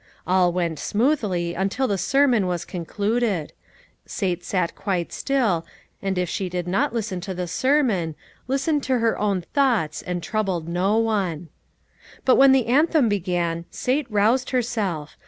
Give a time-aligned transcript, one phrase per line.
[0.25, 3.53] All went smoothly until the sermon was concluded.
[4.07, 5.63] Sate sat quite still,
[6.01, 8.15] and if she did not listen to the sermon,
[8.47, 11.49] listened to her own thoughts and troubled no one.
[12.25, 15.17] But when the anthem began, Sate roused her self.